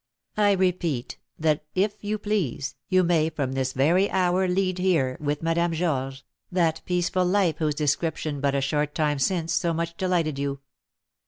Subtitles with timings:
[0.37, 5.43] "I repeat that, if you please, you may from this very hour lead here, with
[5.43, 10.39] Madame Georges, that peaceful life whose description but a short time since so much delighted
[10.39, 10.59] you.